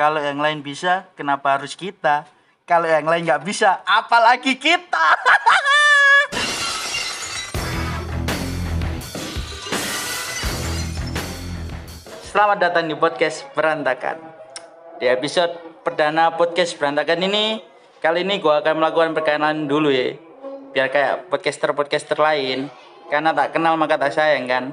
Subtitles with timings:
[0.00, 2.24] Kalau yang lain bisa, kenapa harus kita?
[2.64, 4.96] Kalau yang lain nggak bisa, apalagi kita?
[12.32, 14.24] Selamat datang di podcast Berantakan.
[14.96, 17.60] Di episode perdana podcast Berantakan ini,
[18.00, 20.16] kali ini gua akan melakukan perkenalan dulu ya.
[20.72, 22.72] Biar kayak podcaster-podcaster lain.
[23.12, 24.72] Karena tak kenal maka tak sayang kan.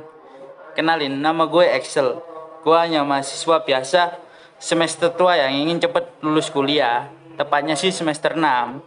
[0.72, 2.16] Kenalin, nama gue Excel.
[2.64, 4.27] Gue hanya mahasiswa biasa
[4.58, 7.10] semester tua yang ingin cepet lulus kuliah.
[7.38, 8.82] Tepatnya sih semester 6.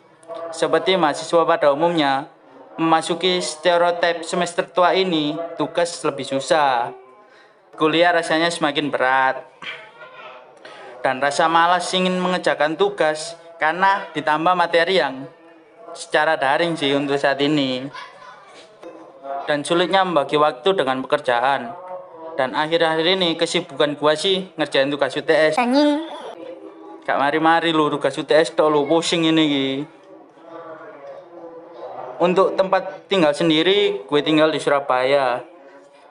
[0.51, 2.27] Seperti mahasiswa pada umumnya,
[2.75, 6.91] memasuki stereotip semester tua ini, tugas lebih susah.
[7.79, 9.47] Kuliah rasanya semakin berat.
[11.01, 15.25] Dan rasa malas ingin mengerjakan tugas karena ditambah materi yang
[15.97, 17.89] secara daring sih untuk saat ini
[19.51, 21.75] dan sulitnya membagi waktu dengan pekerjaan.
[22.41, 25.61] Dan akhir-akhir ini kesibukan gua sih ngerjain tugas UTS.
[25.61, 26.09] Anjing.
[27.05, 29.69] Gak mari-mari lu tugas UTS tok lu pusing ini Gi.
[32.17, 35.45] Untuk tempat tinggal sendiri, gue tinggal di Surabaya.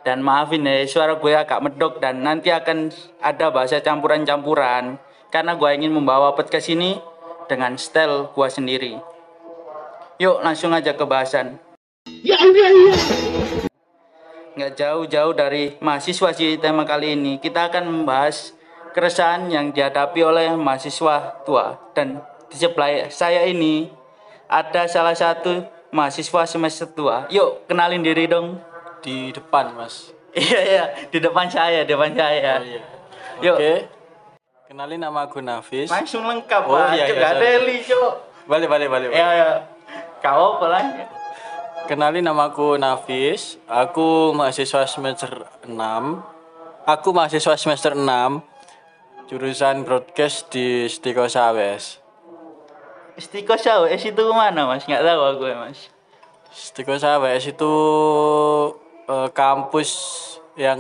[0.06, 2.94] Dan maafin ya, suara gue agak medok dan nanti akan
[3.26, 5.02] ada bahasa campuran-campuran.
[5.34, 7.02] Karena gue ingin membawa podcast ini
[7.50, 8.94] dengan style gue sendiri.
[10.22, 11.58] Yuk langsung aja ke bahasan.
[14.60, 17.40] Nggak jauh-jauh dari mahasiswa sih tema kali ini.
[17.40, 18.52] Kita akan membahas
[18.92, 21.80] keresahan yang dihadapi oleh mahasiswa tua.
[21.96, 22.20] Dan
[22.52, 23.88] di sebelah saya ini
[24.52, 25.64] ada salah satu
[25.96, 27.24] mahasiswa semester tua.
[27.32, 28.60] Yuk kenalin diri dong.
[29.00, 32.60] di depan mas Iya iya di depan saya, di depan saya.
[32.60, 32.82] oh, iya.
[33.40, 33.56] Yuk.
[33.56, 33.74] oke
[34.68, 37.00] kenalin nama aku Nafis Langsung lengkap Oh, Pak.
[37.00, 37.40] iya, Cuk, iya, sorry.
[37.40, 38.12] deli, Cuk.
[38.44, 39.50] balik balik balik Iya iya.
[40.20, 40.84] Kau apa?
[41.90, 43.58] Kenalin nama aku Nafis.
[43.66, 45.74] Aku mahasiswa semester 6
[46.86, 48.46] aku mahasiswa semester 6
[49.26, 51.98] jurusan broadcast di Stiko Sawes.
[53.18, 54.88] Istiqosah, es itu ke mana mas?
[54.88, 55.90] Nggak tahu aku ya mas.
[56.54, 57.74] Stiko Sawes itu
[59.10, 59.90] eh, kampus
[60.56, 60.80] yang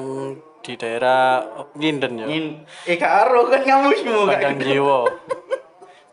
[0.61, 2.25] di daerah Nginden ya.
[2.29, 2.45] Ingin,
[2.85, 4.61] eh karo kan kamusmu kan.
[4.61, 5.09] Jiwo.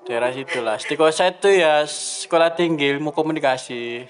[0.07, 0.79] Daerah situ lah.
[0.79, 4.07] Stikosa itu ya sekolah tinggi ilmu komunikasi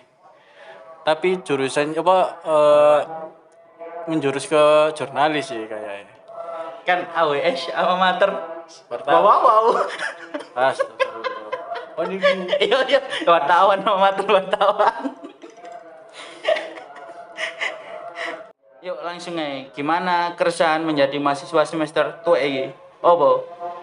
[1.07, 3.01] tapi jurusan apa eh,
[4.11, 6.19] menjurus ke jurnalis sih kayaknya
[6.87, 8.31] Kan AWS alma mater.
[8.87, 9.23] Wartawan.
[9.23, 9.67] Wow wow.
[10.55, 11.99] Astagfirullah.
[11.99, 12.23] oh ini
[12.71, 15.15] Iya iya wartawan alma mater wartawan.
[18.87, 19.67] Yuk langsung aja.
[19.75, 22.71] Gimana keresahan menjadi mahasiswa semester tua ini?
[23.03, 23.31] Apa?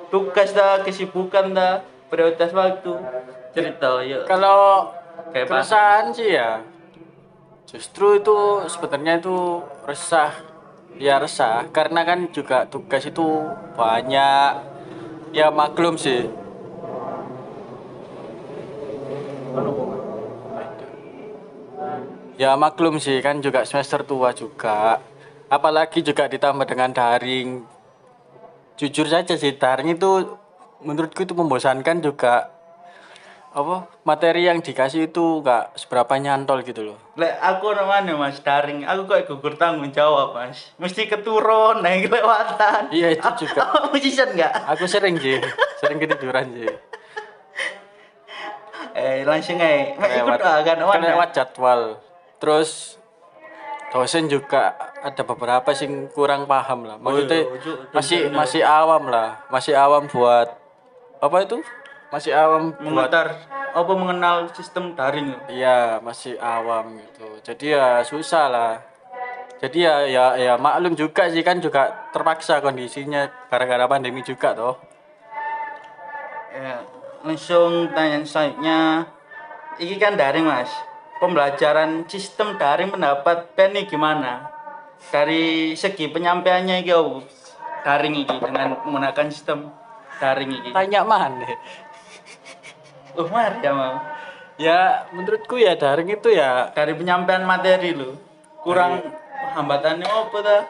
[0.07, 3.03] Tugas dah, kesibukan dah, prioritas waktu.
[3.51, 4.23] Cerita yuk.
[4.31, 4.95] kalau
[5.27, 5.43] apa?
[5.43, 6.63] keresahan sih ya
[7.73, 8.37] justru itu
[8.69, 10.31] sebenarnya itu resah.
[11.01, 11.65] Ya resah.
[11.73, 14.49] Karena kan juga tugas itu banyak.
[15.33, 16.29] Ya maklum sih.
[22.37, 23.17] Ya maklum sih.
[23.25, 25.01] Kan juga semester tua juga.
[25.49, 27.65] Apalagi juga ditambah dengan daring.
[28.77, 30.37] Jujur saja sih daring itu
[30.85, 32.52] menurutku itu membosankan juga
[33.53, 33.85] apa?
[34.01, 36.97] Materi yang dikasih itu nggak seberapa nyantol gitu loh.
[37.13, 40.73] Lek aku namanya mas daring, aku kok gugur tanggung jawab mas.
[40.81, 42.89] Mesti keturun, naik kelewatan.
[42.89, 43.61] Iya, itu juga.
[43.77, 44.53] Kamu season nggak?
[44.73, 45.37] aku sering sih
[45.83, 46.71] sering ketiduran sih
[48.93, 49.89] Eh langsung aja.
[49.89, 51.97] Ikut kan kan lewat jadwal.
[52.37, 53.01] Terus
[53.89, 57.01] dosen juga ada beberapa sing kurang paham lah.
[57.01, 59.41] Maksudnya iya, ojo, masih masih awam lah.
[59.49, 60.53] Masih awam buat
[61.17, 61.57] apa itu
[62.13, 63.27] masih awam buat Mengetar
[63.73, 65.33] apa mengenal sistem daring.
[65.49, 67.25] Iya, masih awam gitu.
[67.41, 68.73] Jadi ya susah lah.
[69.57, 74.77] Jadi ya ya ya maklum juga sih kan juga terpaksa kondisinya gara-gara pandemi juga toh.
[76.53, 76.85] Ya,
[77.25, 79.09] langsung tanya selanjutnya.
[79.81, 80.69] Iki kan daring mas.
[81.17, 84.53] Pembelajaran sistem daring pendapat Penny gimana?
[85.09, 87.25] Dari segi penyampaiannya apa?
[87.81, 89.73] Daring iki dengan menggunakan sistem
[90.21, 90.69] daring iki.
[90.75, 91.49] Tanya mana?
[93.13, 93.97] Oh, mari ya mau.
[94.57, 98.13] Ya menurutku ya daring itu ya Dari penyampaian materi lo
[98.61, 99.01] kurang
[99.57, 100.63] hambatannya apa dah?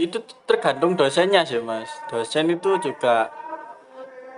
[0.00, 0.16] itu
[0.48, 1.92] tergantung dosennya sih mas.
[2.08, 3.28] Dosen itu juga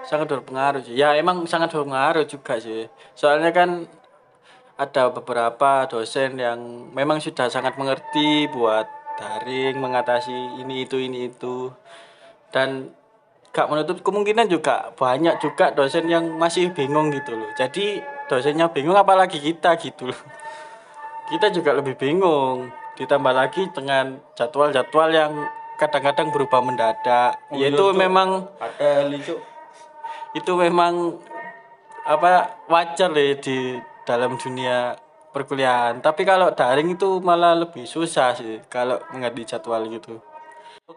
[0.03, 0.99] sangat berpengaruh sih.
[0.99, 2.91] Ya emang sangat berpengaruh juga sih.
[3.15, 3.87] Soalnya kan
[4.75, 8.91] ada beberapa dosen yang memang sudah sangat mengerti buat
[9.21, 11.71] daring mengatasi ini itu ini itu
[12.51, 12.91] dan
[13.53, 18.97] gak menutup kemungkinan juga banyak juga dosen yang masih bingung gitu loh jadi dosennya bingung
[18.97, 20.21] apalagi kita gitu loh
[21.31, 25.33] kita juga lebih bingung ditambah lagi dengan jadwal-jadwal yang
[25.81, 27.41] kadang-kadang berubah mendadak.
[27.51, 29.35] Oh, ya iya, itu memang Ada lucu.
[30.33, 31.21] itu memang
[32.07, 34.95] apa wajar ya di dalam dunia
[35.35, 35.99] perkuliahan.
[35.99, 40.23] Tapi kalau daring itu malah lebih susah sih kalau mengerti jadwal gitu.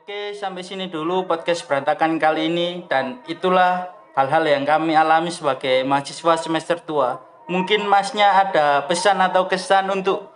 [0.05, 5.81] Oke, sampai sini dulu podcast berantakan kali ini dan itulah hal-hal yang kami alami sebagai
[5.81, 7.25] mahasiswa semester tua.
[7.49, 10.29] Mungkin masnya ada pesan atau kesan untuk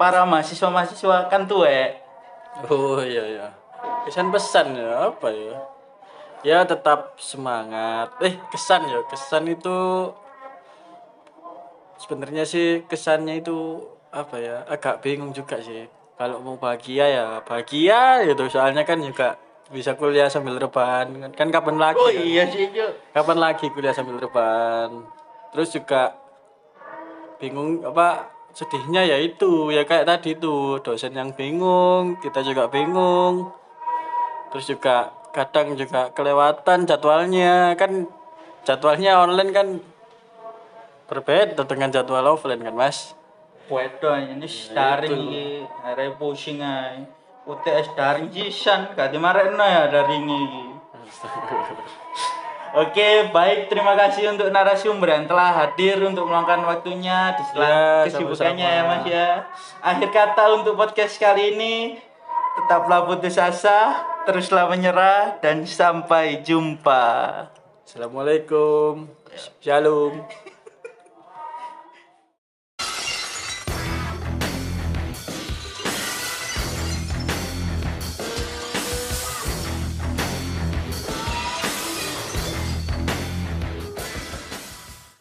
[0.00, 1.92] para mahasiswa-mahasiswa kan tua ya.
[2.72, 3.46] Oh iya iya.
[4.08, 5.56] Kesan pesan ya apa ya?
[6.40, 8.16] Ya tetap semangat.
[8.24, 10.08] Eh kesan ya kesan itu
[12.00, 13.76] sebenarnya sih kesannya itu
[14.08, 15.84] apa ya agak bingung juga sih.
[16.16, 18.48] Kalau mau bahagia ya bahagia gitu.
[18.48, 19.36] Soalnya kan juga
[19.68, 22.00] bisa kuliah sambil rebahan kan kapan lagi?
[22.00, 22.16] Oh kan?
[22.16, 23.12] iya sih, Cuk.
[23.12, 25.04] Kapan lagi kuliah sambil rebahan?
[25.52, 26.16] Terus juga
[27.36, 33.52] bingung apa sedihnya ya itu ya kayak tadi tuh dosen yang bingung kita juga bingung
[34.48, 38.08] terus juga kadang juga kelewatan jadwalnya kan
[38.64, 39.66] jadwalnya online kan
[41.12, 43.12] berbeda dengan jadwal offline kan mas
[43.66, 45.46] Wedo ini daring iki,
[45.82, 47.02] arek pusing ae.
[47.46, 50.64] UTS daring sisan, gak dimarekno ya daring iki.
[52.76, 53.72] Oke, baik.
[53.72, 58.82] Terima kasih untuk narasumber yang telah hadir untuk meluangkan waktunya di sela Ya, kesibukannya ya,
[58.84, 59.28] Mas ya.
[59.80, 61.96] Akhir kata untuk podcast kali ini,
[62.58, 67.48] tetaplah putus asa, teruslah menyerah dan sampai jumpa.
[67.86, 69.06] assalamualaikum
[69.62, 70.26] shalom